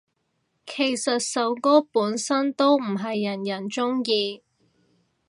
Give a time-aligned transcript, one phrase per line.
[0.65, 4.41] 其實首歌本身都唔係人人鍾意